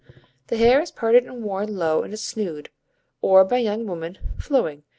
[0.47, 2.69] The hair is parted and worn low in a snood,
[3.21, 4.81] or by young women, flowing.